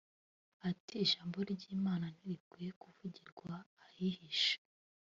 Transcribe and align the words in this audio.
Ati 0.69 0.93
“ijambo 1.05 1.37
ry’Imana 1.53 2.05
ntirikwiye 2.15 2.69
kuvugirwa 2.81 3.51
ahihishe 3.85 4.57